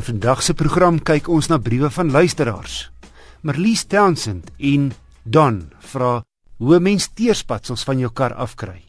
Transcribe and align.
In 0.00 0.06
vandag 0.06 0.40
se 0.40 0.54
program 0.56 0.96
kyk 1.04 1.26
ons 1.28 1.50
na 1.50 1.58
briewe 1.60 1.90
van 1.92 2.08
luisteraars. 2.08 2.86
Marlies 3.44 3.82
Townsend 3.84 4.46
en 4.56 4.86
Don 5.28 5.58
vra 5.92 6.22
hoe 6.56 6.76
'n 6.76 6.82
mens 6.82 7.10
teerspatsels 7.12 7.84
van 7.84 7.98
jou 7.98 8.10
kar 8.12 8.32
afkry. 8.32 8.80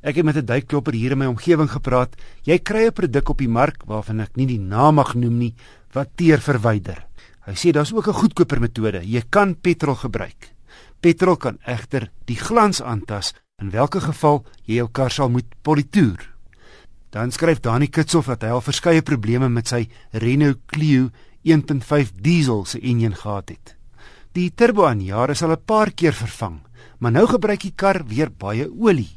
Ek 0.00 0.14
het 0.14 0.24
met 0.24 0.36
'n 0.36 0.44
duikklopper 0.44 0.92
hier 0.92 1.10
in 1.10 1.18
my 1.18 1.26
omgewing 1.26 1.70
gepraat. 1.70 2.14
Jy 2.44 2.58
kry 2.58 2.86
'n 2.86 2.92
produk 2.92 3.28
op 3.28 3.38
die 3.38 3.48
mark 3.48 3.82
waarvan 3.86 4.20
ek 4.20 4.36
nie 4.36 4.46
die 4.46 4.60
naam 4.60 4.94
mag 4.94 5.14
noem 5.14 5.38
nie 5.38 5.54
wat 5.92 6.08
teer 6.14 6.38
verwyder. 6.38 7.04
Hy 7.46 7.54
sê 7.54 7.72
daar's 7.72 7.92
ook 7.92 8.06
'n 8.06 8.20
goedkoper 8.22 8.60
metode. 8.60 9.02
Jy 9.02 9.22
kan 9.30 9.56
petrol 9.60 9.94
gebruik. 9.94 10.54
Petrol 11.00 11.36
kan 11.36 11.58
egter 11.66 12.10
die 12.26 12.36
glans 12.36 12.80
aantas 12.80 13.34
in 13.58 13.70
watter 13.70 14.00
geval 14.00 14.44
jy 14.64 14.74
jou 14.74 14.88
kar 14.92 15.10
sal 15.10 15.28
moet 15.28 15.62
politoer. 15.62 16.33
Dan 17.14 17.30
skryf 17.30 17.60
Dani 17.62 17.86
Kitsoff 17.86 18.26
dat 18.26 18.42
hy 18.42 18.48
al 18.50 18.62
verskeie 18.64 19.02
probleme 19.06 19.46
met 19.46 19.70
sy 19.70 19.84
Renault 20.18 20.64
Clio 20.66 21.12
1.5 21.46 22.08
diesel 22.18 22.64
se 22.66 22.80
enjin 22.82 23.14
gehad 23.14 23.52
het. 23.52 23.74
Die 24.34 24.48
turbo 24.50 24.88
aan 24.88 25.04
jare 25.04 25.36
is 25.38 25.42
al 25.46 25.54
'n 25.54 25.62
paar 25.62 25.92
keer 25.94 26.12
vervang, 26.12 26.58
maar 26.98 27.12
nou 27.12 27.26
gebruik 27.26 27.60
die 27.60 27.72
kar 27.76 28.02
weer 28.06 28.30
baie 28.30 28.66
olie. 28.66 29.14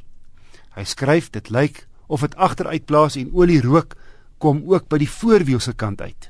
Hy 0.76 0.84
skryf 0.84 1.32
dit 1.32 1.50
lyk 1.50 1.88
of 2.08 2.22
dit 2.22 2.36
agteruitblaas 2.36 3.16
en 3.16 3.34
olie 3.34 3.62
rook 3.62 3.96
kom 4.38 4.62
ook 4.68 4.88
by 4.90 4.98
die 4.98 5.10
voorwiel 5.10 5.60
se 5.60 5.74
kant 5.74 6.02
uit. 6.02 6.30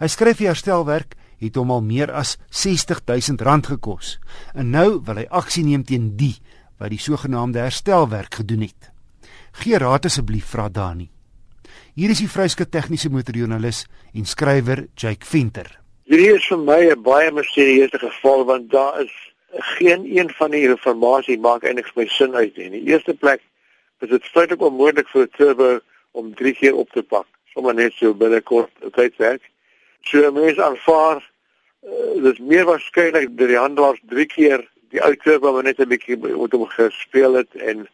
Hy 0.00 0.06
skryf 0.06 0.36
die 0.36 0.52
herstelwerk 0.52 1.16
het 1.38 1.56
hom 1.56 1.70
al 1.70 1.80
meer 1.80 2.12
as 2.12 2.36
R60000 2.50 3.66
gekos 3.66 4.18
en 4.54 4.70
nou 4.70 5.00
wil 5.00 5.16
hy 5.16 5.26
aksie 5.30 5.64
neem 5.64 5.84
teen 5.84 6.16
die 6.16 6.36
wat 6.78 6.90
die 6.90 7.00
sogenaamde 7.00 7.58
herstelwerk 7.58 8.34
gedoen 8.34 8.60
het. 8.60 8.90
Gee 9.52 9.78
raad 9.78 10.04
asseblief 10.04 10.46
vra 10.54 10.68
Dani. 10.68 11.08
Hier 11.94 12.10
is 12.10 12.20
die 12.22 12.30
vryske 12.30 12.68
tegniese 12.70 13.10
motorjoernalis 13.10 13.84
en 14.14 14.24
skrywer 14.26 14.86
Jake 14.94 15.26
Venter. 15.26 15.66
Hierdie 16.06 16.34
is 16.36 16.46
vir 16.48 16.58
my 16.58 16.80
'n 16.90 17.02
baie 17.02 17.30
misterieuse 17.32 17.98
geval 17.98 18.44
want 18.44 18.70
daar 18.70 19.00
is 19.02 19.12
geen 19.78 20.06
een 20.16 20.30
van 20.30 20.50
die 20.50 20.62
informasie 20.68 21.38
maak 21.38 21.64
eintlik 21.64 21.90
my 21.96 22.06
sin 22.06 22.34
uit 22.34 22.56
nie. 22.56 22.64
In 22.64 22.72
die 22.72 22.92
eerste 22.92 23.14
plek 23.14 23.42
is 24.00 24.08
dit 24.08 24.24
feitelik 24.24 24.62
onmoontlik 24.62 25.08
vir 25.08 25.22
'n 25.22 25.36
turbo 25.36 25.80
om 26.12 26.34
3 26.34 26.54
keer 26.54 26.74
op 26.74 26.90
te 26.90 27.02
pak, 27.02 27.26
sommer 27.54 27.74
net 27.74 27.92
so 27.92 28.14
binne 28.14 28.40
kort 28.40 28.70
tydperk. 28.92 29.42
So 30.02 30.32
mense 30.32 30.62
aanvaar 30.62 31.18
uh, 31.82 32.22
dit 32.22 32.32
is 32.32 32.38
meer 32.38 32.64
waarskynlik 32.64 33.36
dat 33.36 33.48
die 33.48 33.58
handelaars 33.58 34.00
3 34.08 34.26
keer 34.26 34.68
die 34.90 35.02
ou 35.02 35.14
turbo 35.16 35.60
net 35.60 35.80
'n 35.80 35.88
bietjie 35.88 36.16
moet 36.16 36.52
hom 36.52 36.66
gespeel 36.66 37.34
het 37.34 37.54
en 37.54 37.88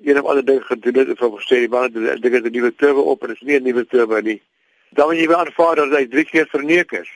een 0.00 0.20
of 0.20 0.26
ander 0.26 0.44
ding 0.44 0.64
gedoen 0.64 0.94
het 0.94 1.18
van 1.18 1.38
sê 1.40 1.60
die 1.64 1.68
man 1.68 1.82
het 1.82 2.22
dinge 2.22 2.40
'n 2.40 2.52
nuwe 2.52 2.74
turbo 2.74 3.00
op 3.00 3.22
en 3.22 3.28
dit 3.28 3.36
is 3.36 3.46
nie 3.46 3.58
'n 3.60 3.62
nuwe 3.62 3.86
turbo 3.86 4.20
nie. 4.20 4.42
Dan 4.90 5.06
moet 5.08 5.16
jy 5.16 5.26
weer 5.26 5.36
aanvaar 5.36 5.76
dat 5.76 5.90
hy 5.90 6.06
drie 6.06 6.24
keer 6.24 6.46
verneek 6.46 6.92
is. 6.92 7.08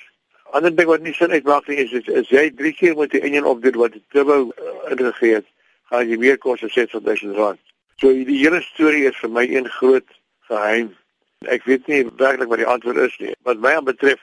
Ander 0.51 0.77
ding 0.77 0.89
wat 0.89 1.01
nie 1.01 1.13
sin 1.13 1.31
uitmaak 1.31 1.67
nie 1.67 1.77
is 1.77 1.93
is, 1.93 2.07
is 2.07 2.29
jy 2.29 2.51
drie 2.55 2.73
keer 2.73 2.95
moet 2.95 3.11
die 3.11 3.21
enjin 3.21 3.45
opdoen 3.45 3.77
wat 3.77 3.93
die 3.93 4.05
turbo 4.09 4.53
uh, 4.59 4.91
ingegee 4.91 5.35
het, 5.35 5.47
gaan 5.85 6.09
jy 6.09 6.17
meer 6.17 6.39
kos 6.39 6.63
as 6.63 6.73
60000 6.73 7.37
rand. 7.37 7.59
So 7.97 8.13
die 8.13 8.39
hele 8.39 8.63
storie 8.63 9.05
is 9.09 9.17
vir 9.17 9.31
my 9.31 9.47
een 9.49 9.69
groot 9.69 10.09
geheim. 10.41 10.97
Ek 11.45 11.65
weet 11.65 11.87
nie 11.87 12.07
werklik 12.17 12.49
wat 12.49 12.59
die 12.59 12.67
antwoord 12.67 12.97
is 12.97 13.19
nie. 13.19 13.35
Wat 13.43 13.59
my 13.59 13.73
aanbetref, 13.73 14.21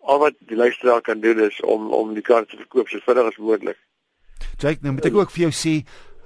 al 0.00 0.18
wat 0.18 0.34
die 0.38 0.56
luisteraar 0.56 1.00
kan 1.00 1.20
doen 1.20 1.40
is 1.40 1.60
om 1.60 1.92
om 1.92 2.14
die 2.14 2.22
kar 2.22 2.46
te 2.46 2.56
verkoop 2.56 2.88
so 2.88 2.98
vinnig 3.04 3.24
as 3.32 3.36
moontlik. 3.36 3.78
Jake, 4.58 4.80
nou 4.82 4.92
moet 4.96 5.04
ek 5.04 5.16
ook 5.16 5.32
vir 5.34 5.48
jou 5.48 5.52
sê 5.52 5.74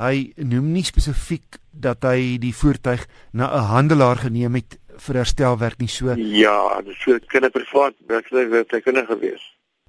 Hy 0.00 0.32
noem 0.48 0.70
nie 0.72 0.84
spesifiek 0.86 1.58
dat 1.76 2.06
hy 2.08 2.38
die 2.40 2.54
voertuig 2.56 3.02
na 3.36 3.50
'n 3.52 3.68
handelaar 3.68 4.16
geneem 4.24 4.54
het 4.56 4.78
vir 4.96 5.16
herstelwerk 5.20 5.78
nie 5.78 5.92
so. 5.92 6.14
Ja, 6.16 6.80
dit 6.80 6.96
sou 6.96 7.18
kan 7.28 7.44
'n 7.44 7.50
privaat 7.50 7.94
werktuig 8.06 8.82
kunnen 8.82 9.06
gewees. 9.06 9.42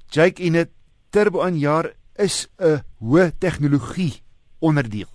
Jake 0.10 0.44
in 0.44 0.58
'n 0.58 0.70
turbo 1.12 1.42
aan 1.42 1.58
jaar 1.60 1.94
is 2.18 2.48
'n 2.60 2.84
hoë 3.00 3.32
tegnologie 3.40 4.22
onderdeel. 4.60 5.12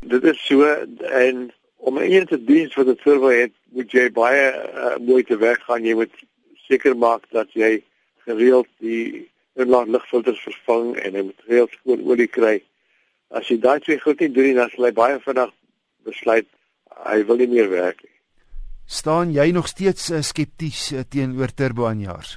Dit 0.00 0.24
is 0.24 0.46
so 0.46 0.62
en 1.00 1.52
om 1.76 1.98
een 1.98 2.26
te 2.26 2.44
dien 2.44 2.70
vir 2.70 2.84
die 2.84 2.96
turbo 2.96 3.28
het, 3.28 3.52
moet 3.70 3.90
jy 3.90 4.10
baie 4.10 4.52
uh, 4.52 4.96
mooi 4.98 5.22
te 5.22 5.36
werk 5.36 5.62
gaan. 5.62 5.84
Jy 5.84 5.94
moet 5.94 6.14
seker 6.68 6.96
maak 6.96 7.22
dat 7.30 7.52
jy 7.52 7.82
gereeld 8.24 8.68
die 8.78 9.30
inlaat 9.54 9.88
lugfilters 9.88 10.40
vervang 10.40 10.96
en 10.96 11.12
jy 11.12 11.22
moet 11.22 11.40
gereeld 11.46 11.70
skoon 11.70 12.04
olie 12.10 12.26
kry 12.26 12.62
as 13.32 13.48
jy 13.48 13.58
daai 13.60 13.80
twee 13.80 13.98
goed 14.00 14.20
nie 14.20 14.32
doen 14.32 14.50
nie, 14.50 14.56
dan 14.58 14.70
sal 14.72 14.88
hy 14.88 14.94
baie 14.96 15.18
vinnig 15.24 15.52
besluit 16.06 16.48
hy 17.08 17.22
wil 17.28 17.40
nie 17.40 17.50
meer 17.50 17.70
werk 17.70 18.02
nie. 18.04 18.14
Staan 18.86 19.32
jy 19.32 19.50
nog 19.56 19.68
steeds 19.70 20.10
uh, 20.10 20.20
skepties 20.22 20.90
uh, 20.92 21.04
teenoor 21.08 21.54
turbo 21.56 21.86
aanjaars? 21.88 22.36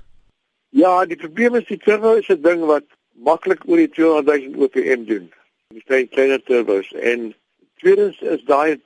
Ja, 0.76 1.06
die 1.06 1.20
probleem 1.20 1.58
is 1.60 1.68
die 1.68 1.80
turbo 1.82 2.16
is 2.20 2.30
'n 2.30 2.42
ding 2.42 2.66
wat 2.70 2.88
maklik 3.16 3.64
oor 3.68 3.78
die 3.78 3.90
200 3.90 4.48
000 4.56 4.64
OPM 4.64 5.06
doen. 5.12 5.32
Dis 5.74 5.88
baie 5.88 6.08
kleiner 6.08 6.44
turbos 6.44 6.92
en 6.94 7.34
tweedens 7.82 8.20
is 8.22 8.44
daai 8.48 8.80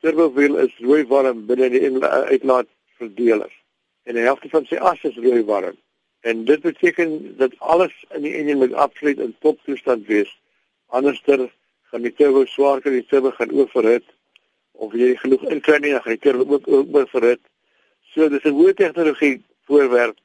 turbo 0.00 0.32
wiel 0.34 0.58
is 0.58 0.74
rooi 0.80 1.04
warm 1.06 1.46
binne 1.46 1.68
die 1.70 1.82
uitlaat 2.02 2.68
verdeler. 2.98 3.52
En 4.04 4.14
die 4.14 4.26
helfte 4.26 4.48
van 4.48 4.64
sy 4.66 4.76
as 4.76 5.02
is 5.04 5.16
rooi 5.16 5.42
warm. 5.44 5.76
En 6.22 6.44
dit 6.44 6.60
beteken 6.60 7.36
dat 7.36 7.58
alles 7.58 7.94
in 8.14 8.22
die 8.22 8.34
enjin 8.38 8.58
moet 8.58 8.72
absoluut 8.72 9.18
in 9.18 9.34
toptoestand 9.40 10.06
wees 10.06 10.30
anderster 10.92 11.46
gaan 11.90 12.04
die 12.06 12.14
turbo 12.16 12.44
swaar 12.48 12.80
kry, 12.80 12.98
die 13.00 13.08
turbo 13.08 13.32
gaan 13.36 13.52
oorverhit 13.56 14.06
of 14.82 14.94
jy 14.96 15.14
genoeg 15.20 15.44
inkry 15.54 15.78
nie, 15.80 15.92
dan 15.94 16.04
gaan 16.04 16.16
die 16.16 16.24
turbo 16.24 16.58
ook 16.58 16.68
oorverhit. 16.68 17.42
So 18.12 18.28
dis 18.28 18.44
'n 18.44 18.56
hoë 18.56 18.74
tegnologie 18.76 19.42
voorwerp 19.66 20.16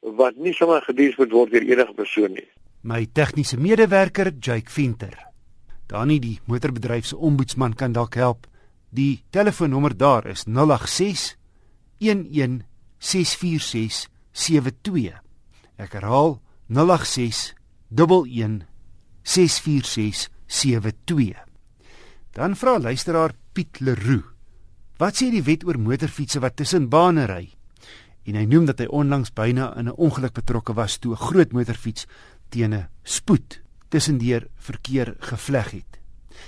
wat 0.00 0.36
nie 0.36 0.52
sommer 0.52 0.82
gedien 0.82 1.14
moet 1.18 1.32
word 1.32 1.52
deur 1.52 1.62
enige 1.62 1.94
persoon 1.94 2.32
nie. 2.32 2.48
My 2.82 3.06
tegniese 3.12 3.56
medewerker 3.56 4.32
Jake 4.40 4.70
Venter. 4.70 5.16
Dani 5.86 6.18
die 6.18 6.40
motorbedryf 6.46 7.06
se 7.06 7.16
ombudsman 7.16 7.74
kan 7.74 7.92
dalk 7.92 8.14
help. 8.14 8.46
Die 8.90 9.22
telefoonnommer 9.30 9.96
daar 9.96 10.26
is 10.26 10.44
086 10.46 11.36
11 11.98 12.62
646 12.98 14.08
72. 14.32 15.20
Ek 15.76 15.92
herhaal 15.92 16.40
086 16.68 17.54
11 17.90 18.69
64672. 19.22 21.36
Dan 22.32 22.56
vra 22.56 22.78
luisteraar 22.78 23.32
Piet 23.52 23.80
Leroux: 23.80 24.24
Wat 24.98 25.16
sê 25.16 25.30
die 25.32 25.42
wet 25.42 25.64
oor 25.64 25.78
motorfietsse 25.78 26.40
wat 26.40 26.56
tussen 26.56 26.88
bane 26.88 27.26
ry? 27.26 27.48
En 28.28 28.34
hy 28.36 28.44
noem 28.44 28.66
dat 28.68 28.78
hy 28.82 28.86
onlangs 28.86 29.32
byna 29.32 29.76
in 29.80 29.88
'n 29.88 29.96
ongeluk 29.96 30.32
betrokke 30.32 30.72
was 30.74 30.98
toe 30.98 31.12
'n 31.12 31.24
groot 31.26 31.52
motorfiets 31.52 32.06
teen 32.48 32.74
'n 32.74 32.88
spoed 33.02 33.60
tussendeur 33.88 34.46
verkeer 34.56 35.14
gevleg 35.18 35.70
het. 35.70 35.98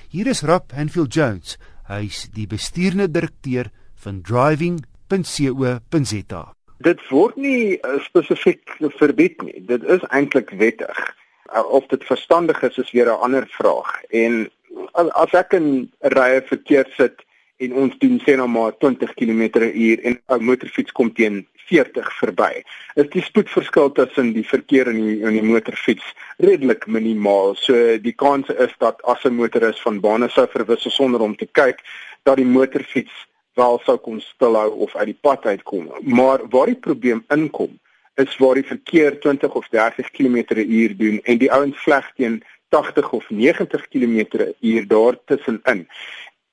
Hier 0.08 0.26
is 0.26 0.42
Rob 0.42 0.72
Hanfield 0.72 1.14
Jones. 1.14 1.58
Hy's 1.88 2.28
die 2.32 2.46
bestuurende 2.46 3.10
direkteur 3.10 3.70
van 3.94 4.22
driving.co.za. 4.22 6.54
Dit 6.82 7.00
word 7.10 7.36
nie 7.36 7.78
uh, 7.78 8.00
spesifiek 8.02 8.76
verbied 8.98 9.42
nie. 9.42 9.66
Dit 9.66 9.84
is 9.84 10.00
eintlik 10.10 10.50
wettig. 10.58 11.14
Uh, 11.54 11.64
of 11.68 11.86
dit 11.86 12.04
verstandig 12.04 12.62
is 12.62 12.78
is 12.78 12.90
weer 12.90 13.06
'n 13.06 13.20
ander 13.20 13.46
vraag. 13.46 14.02
En 14.10 14.50
as 14.92 15.32
ek 15.32 15.52
in 15.52 15.66
'n 16.00 16.12
rye 16.16 16.42
verkeer 16.46 16.86
sit 16.96 17.24
en 17.56 17.74
ons 17.74 17.98
doen 17.98 18.20
sê 18.24 18.36
nou 18.36 18.48
maar 18.48 18.72
20 18.78 19.14
km/h 19.14 20.04
en 20.08 20.20
'n 20.28 20.44
motorfiets 20.44 20.92
kom 20.92 21.12
teen 21.12 21.46
40 21.66 22.12
verby. 22.18 22.62
Is 22.94 23.08
die 23.10 23.22
spoedverskil 23.22 23.92
tussen 23.92 24.32
die 24.32 24.46
verkeer 24.46 24.88
en 24.88 24.98
die 25.00 25.24
en 25.24 25.32
die 25.32 25.42
motorfiets 25.42 26.14
redelik 26.38 26.86
minimaal. 26.86 27.54
So 27.54 27.98
die 27.98 28.16
kans 28.24 28.48
is 28.48 28.74
dat 28.78 29.02
as 29.02 29.24
'n 29.24 29.34
motoris 29.34 29.80
van 29.80 30.00
bane 30.00 30.28
sou 30.28 30.46
verwissel 30.48 30.90
sonder 30.90 31.20
om 31.20 31.36
te 31.36 31.48
kyk, 31.52 31.80
dat 32.22 32.36
die 32.36 32.46
motorfiets 32.58 33.28
wel 33.54 33.80
sou 33.84 33.96
kon 33.98 34.20
stilhou 34.20 34.70
of 34.70 34.96
uit 34.96 35.06
die 35.06 35.18
pad 35.20 35.46
uitkom. 35.46 35.92
Maar 36.02 36.40
waar 36.48 36.66
die 36.66 36.82
probleem 36.88 37.24
inkom 37.28 37.78
is 38.14 38.36
waar 38.36 38.54
die 38.54 38.66
verkeer 38.66 39.20
20 39.20 39.54
of 39.54 39.68
30 39.68 40.10
km/h 40.10 40.96
doen 40.96 41.20
en 41.22 41.38
die 41.38 41.52
ouens 41.52 41.78
vleg 41.84 42.12
teen 42.16 42.42
80 42.68 43.12
of 43.12 43.30
90 43.30 43.88
km/h 43.88 44.86
daar 44.88 45.16
tussenin. 45.24 45.88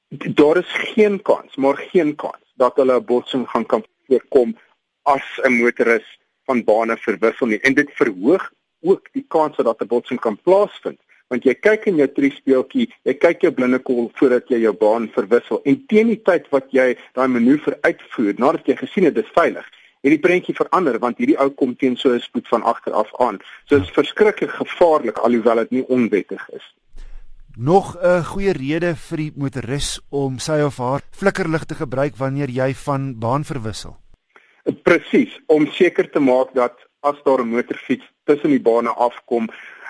Daar 0.10 0.58
is 0.58 0.72
geen 0.94 1.22
kans, 1.22 1.56
maar 1.56 1.78
geen 1.78 2.16
kans 2.16 2.44
dat 2.56 2.76
hulle 2.76 3.00
'n 3.00 3.06
botsing 3.06 3.50
gaan 3.50 3.66
kan 3.66 3.84
voorkom 4.08 4.58
as 5.04 5.40
'n 5.44 5.52
motoris 5.52 6.20
van 6.46 6.64
bane 6.64 6.98
verwissel 6.98 7.48
nie. 7.48 7.60
En 7.60 7.74
dit 7.74 7.90
verhoog 7.94 8.52
ook 8.82 9.10
die 9.12 9.26
kans 9.28 9.56
dat 9.56 9.82
'n 9.82 9.88
botsing 9.88 10.20
kan 10.20 10.40
plaasvind 10.42 11.00
want 11.30 11.46
jy 11.46 11.54
kyk 11.54 11.86
in 11.86 12.00
jou 12.02 12.08
triespeeltjie, 12.08 12.88
jy 13.04 13.14
kyk 13.14 13.42
jou 13.46 13.52
blindekol 13.54 14.08
voordat 14.14 14.50
jy 14.50 14.64
jou 14.64 14.74
baan 14.74 15.10
verwissel 15.14 15.62
en 15.64 15.78
teen 15.92 16.08
die 16.08 16.22
tyd 16.26 16.48
wat 16.50 16.72
jy 16.72 16.98
daai 17.14 17.28
manoeuvre 17.28 17.78
uitvoer, 17.86 18.34
nadat 18.42 18.66
jy 18.66 18.76
gesien 18.76 19.04
het 19.04 19.14
dit 19.14 19.26
is 19.26 19.36
veilig, 19.36 19.68
hierdie 20.02 20.22
prentjie 20.24 20.56
verander 20.56 21.00
want 21.00 21.18
hierdie 21.18 21.38
ou 21.40 21.50
kom 21.50 21.76
teen 21.76 21.98
so 21.98 22.14
'n 22.14 22.20
spoed 22.20 22.48
van 22.48 22.64
agter 22.64 22.94
af 22.94 23.10
aan. 23.20 23.40
So 23.66 23.78
dit 23.78 23.88
is 23.88 23.96
verskriklik 23.96 24.52
gevaarlik 24.52 25.18
alhoewel 25.18 25.56
dit 25.56 25.72
nie 25.72 25.86
onwettig 25.88 26.50
is. 26.50 26.76
Nog 27.58 27.98
'n 28.02 28.24
goeie 28.24 28.54
rede 28.54 28.96
vir 28.96 29.18
die 29.18 29.32
motoris 29.36 30.00
om 30.10 30.40
sy 30.40 30.62
of 30.62 30.78
haar 30.78 31.02
flikkerlig 31.12 31.66
te 31.66 31.76
gebruik 31.76 32.16
wanneer 32.18 32.50
jy 32.50 32.74
van 32.74 33.20
baan 33.20 33.44
verwissel. 33.44 33.98
Presies, 34.84 35.40
om 35.48 35.68
seker 35.68 36.10
te 36.10 36.20
maak 36.20 36.54
dat 36.54 36.76
as 37.02 37.16
daar 37.24 37.42
'n 37.42 37.50
motorfiets 37.50 38.06
tussen 38.24 38.50
die 38.50 38.62
bane 38.62 38.90
afkom 38.90 39.50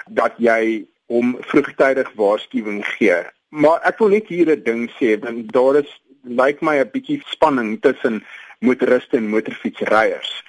dat 0.10 0.34
jy 0.38 0.86
hom 1.08 1.38
vroegtydig 1.40 2.12
waarskuwing 2.16 2.86
gee. 2.86 3.24
Maar 3.50 3.82
ek 3.84 3.98
wil 4.00 4.08
net 4.08 4.28
hier 4.28 4.50
'n 4.50 4.64
ding 4.64 4.90
sê, 5.00 5.20
want 5.20 5.52
daar 5.52 5.76
is 5.76 6.02
lyk 6.24 6.46
like 6.46 6.66
my 6.66 6.80
'n 6.80 6.90
bietjie 6.92 7.22
spanning 7.26 7.82
tussen 7.82 8.24
motoriste 8.60 9.18
en 9.18 9.30
motorfietsryers 9.30 10.40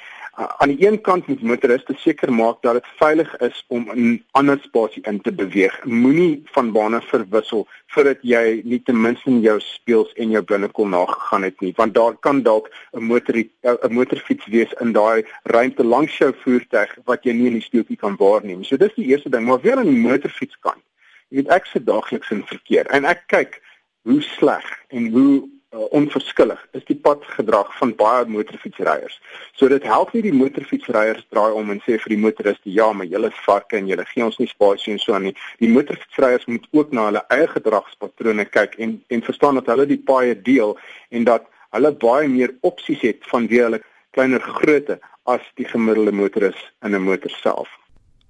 aan 0.41 0.73
die 0.73 0.87
een 0.87 1.01
kant 1.01 1.27
moet 1.27 1.43
motoriste 1.43 1.95
seker 1.99 2.33
maak 2.33 2.62
dat 2.62 2.79
dit 2.79 2.87
veilig 3.01 3.31
is 3.45 3.65
om 3.69 3.89
in 3.95 4.23
ander 4.39 4.59
spasie 4.62 5.03
in 5.11 5.21
te 5.21 5.33
beweeg. 5.33 5.75
Moenie 5.85 6.43
van 6.55 6.73
bane 6.73 7.01
verwissel 7.09 7.67
voordat 7.93 8.23
jy 8.23 8.61
nie 8.65 8.81
ten 8.85 9.01
minste 9.01 9.33
jou 9.45 9.57
speels 9.61 10.12
en 10.17 10.33
jou 10.35 10.43
binnekom 10.43 10.91
nagegaan 10.95 11.45
het 11.49 11.61
nie, 11.61 11.73
want 11.77 11.95
daar 11.95 12.17
kan 12.27 12.43
dalk 12.43 12.71
'n 12.93 13.05
motor 13.05 13.37
'n 13.37 13.93
motorfiets 13.93 14.47
wees 14.47 14.73
in 14.81 14.93
daai 14.93 15.25
ruimte 15.43 15.85
langs 15.85 16.19
jou 16.19 16.33
voertuig 16.45 16.97
wat 17.05 17.25
jy 17.25 17.33
nie 17.33 17.47
in 17.47 17.59
die 17.59 17.69
speeltjie 17.69 17.97
kan 17.97 18.17
waarneem. 18.17 18.65
So 18.65 18.77
dis 18.77 18.95
die 18.95 19.07
eerste 19.07 19.31
ding, 19.31 19.47
maar 19.47 19.61
weer 19.61 19.77
aan 19.77 19.95
die 19.95 20.09
motorfietskant. 20.09 20.83
Jy 21.29 21.37
weet 21.37 21.49
ek 21.49 21.67
se 21.67 21.85
daagliks 21.85 22.31
in 22.31 22.43
verkeer 22.47 22.87
en 22.87 23.05
ek 23.05 23.23
kyk 23.27 23.61
hoe 24.03 24.23
sleg 24.23 24.65
en 24.89 25.11
hoe 25.11 25.60
uh, 25.72 25.87
onverskillig 25.90 26.61
is 26.72 26.84
die 26.88 26.96
padgedrag 26.96 27.70
van 27.78 27.93
baie 27.99 28.25
motorfietsryers. 28.26 29.19
So 29.58 29.69
dit 29.72 29.84
help 29.87 30.12
nie 30.14 30.22
die 30.26 30.34
motorfietsryers 30.34 31.26
draai 31.31 31.52
om 31.56 31.70
en 31.75 31.82
sê 31.84 31.99
vir 32.02 32.14
die 32.14 32.20
motoriste 32.25 32.72
ja, 32.75 32.90
maar 32.93 33.08
julle 33.11 33.31
is 33.31 33.44
varke 33.46 33.78
en 33.78 33.90
julle 33.90 34.06
gee 34.11 34.25
ons 34.26 34.40
nie 34.43 34.50
spasie 34.50 34.94
en 34.94 35.02
so 35.02 35.14
aan 35.17 35.28
nie. 35.28 35.37
Die 35.62 35.70
motorfietsryers 35.70 36.49
moet 36.50 36.67
ook 36.76 36.94
na 36.96 37.06
hulle 37.11 37.25
eie 37.37 37.49
gedragspatrone 37.55 38.49
kyk 38.50 38.76
en 38.78 38.99
en 39.08 39.25
verstaan 39.26 39.61
dat 39.61 39.70
hulle 39.72 39.87
die 39.90 40.02
paaie 40.11 40.34
deel 40.50 40.76
en 41.11 41.28
dat 41.28 41.46
hulle 41.76 41.94
baie 42.02 42.28
meer 42.28 42.56
opsies 42.66 43.02
het 43.06 43.26
van 43.31 43.46
wie 43.50 43.62
hulle 43.62 43.82
kleiner 44.16 44.43
grootte 44.43 44.99
as 45.31 45.44
die 45.61 45.69
gemiddelde 45.69 46.12
motoris 46.12 46.58
in 46.82 46.94
'n 46.94 47.02
motor 47.02 47.31
self. 47.31 47.69